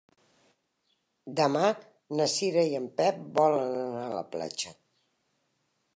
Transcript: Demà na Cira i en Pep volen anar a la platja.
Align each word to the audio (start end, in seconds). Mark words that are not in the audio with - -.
Demà 1.39 1.67
na 2.21 2.27
Cira 2.37 2.65
i 2.71 2.73
en 2.79 2.89
Pep 3.03 3.23
volen 3.39 3.77
anar 3.85 4.03
a 4.09 4.19
la 4.19 4.27
platja. 4.37 4.75